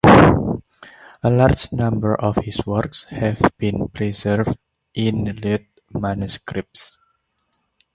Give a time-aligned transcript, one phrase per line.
[1.21, 4.57] A large number of his works have been preserved
[4.95, 6.97] in lute manuscripts.